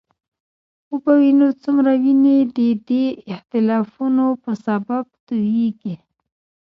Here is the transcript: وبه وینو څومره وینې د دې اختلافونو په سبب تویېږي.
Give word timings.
وبه 0.91 1.13
وینو 1.21 1.47
څومره 1.63 1.91
وینې 2.03 2.37
د 2.57 2.59
دې 2.87 3.05
اختلافونو 3.35 4.25
په 4.43 4.51
سبب 4.65 5.05
تویېږي. 5.27 5.95